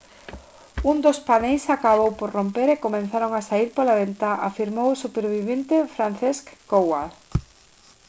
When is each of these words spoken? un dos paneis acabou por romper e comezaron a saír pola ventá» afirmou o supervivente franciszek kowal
un 0.91 0.97
dos 1.05 1.17
paneis 1.27 1.63
acabou 1.75 2.09
por 2.19 2.29
romper 2.37 2.67
e 2.71 2.81
comezaron 2.85 3.31
a 3.33 3.41
saír 3.49 3.69
pola 3.75 3.99
ventá» 4.01 4.31
afirmou 4.49 4.87
o 4.91 4.99
supervivente 5.03 5.75
franciszek 5.95 6.47
kowal 6.71 7.09